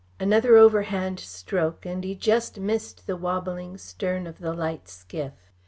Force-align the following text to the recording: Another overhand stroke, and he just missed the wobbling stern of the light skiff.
Another 0.19 0.57
overhand 0.57 1.19
stroke, 1.19 1.85
and 1.85 2.03
he 2.03 2.15
just 2.15 2.59
missed 2.59 3.05
the 3.05 3.15
wobbling 3.15 3.77
stern 3.77 4.25
of 4.25 4.39
the 4.39 4.51
light 4.51 4.87
skiff. 4.89 5.33